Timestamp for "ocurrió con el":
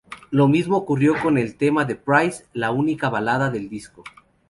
0.77-1.57